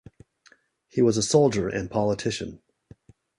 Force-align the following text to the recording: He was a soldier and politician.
He 0.87 1.03
was 1.03 1.15
a 1.15 1.21
soldier 1.21 1.69
and 1.69 1.87
politician. 1.91 2.63